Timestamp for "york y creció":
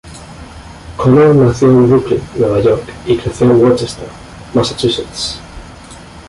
2.59-3.45